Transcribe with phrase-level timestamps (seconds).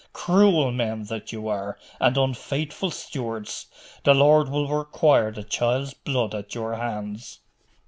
[0.13, 3.67] Cruel men that you are, and unfaithful stewards.
[4.03, 7.37] The Lord will require the child's blood at your hands!